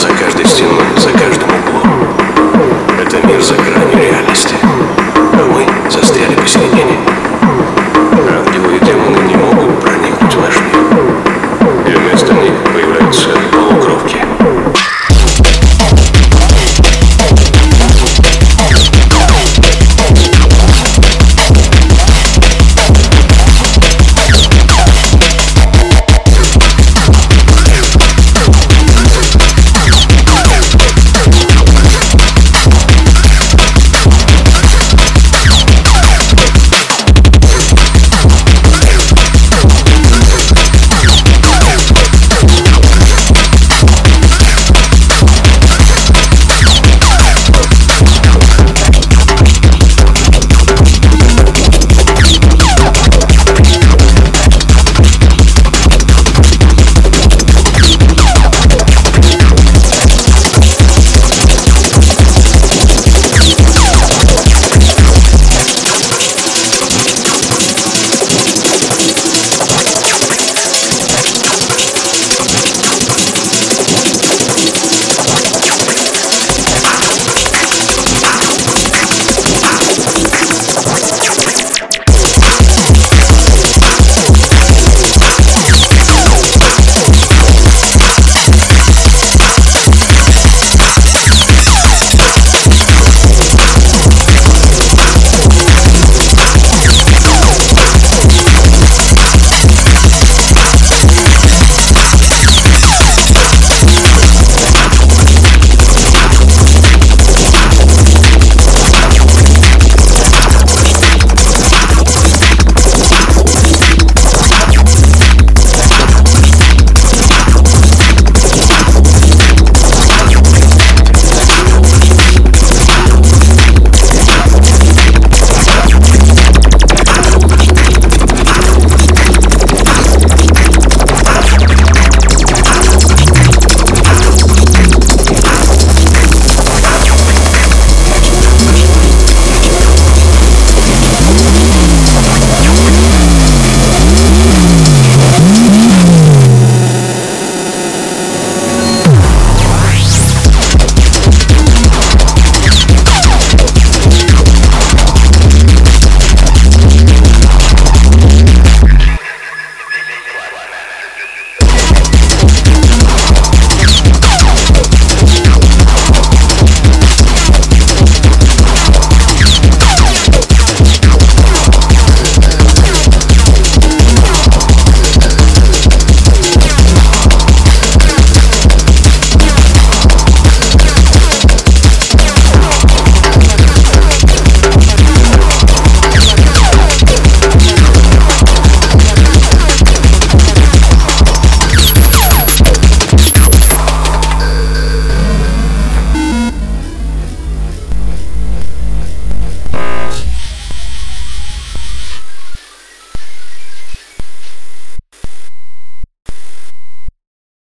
[0.00, 0.79] За каждой стеной.